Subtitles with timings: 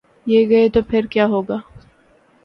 [0.27, 1.57] یہ گئے تو پھر کیا ہو گا؟